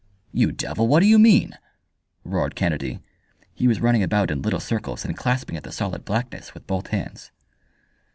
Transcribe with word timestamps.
"You 0.31 0.51
devil, 0.51 0.87
what 0.87 1.01
do 1.01 1.05
you 1.05 1.19
mean?" 1.19 1.59
roared 2.23 2.55
Kennedy. 2.55 3.01
He 3.53 3.67
was 3.67 3.81
running 3.81 4.01
about 4.01 4.31
in 4.31 4.41
little 4.41 4.59
circles 4.59 5.05
and 5.05 5.15
clasping 5.15 5.57
at 5.57 5.63
the 5.63 5.71
solid 5.71 6.05
blackness 6.05 6.55
with 6.55 6.65
both 6.65 6.87
hands. 6.87 7.29